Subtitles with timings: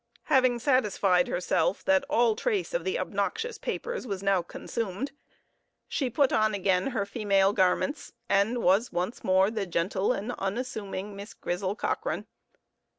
[0.23, 5.11] Having satisfied herself that all trace of the obnoxious papers was now consumed,
[5.87, 11.15] she put on again her female garments, and was once more the gentle and unassuming
[11.15, 12.25] Miss Grizel Cochrane.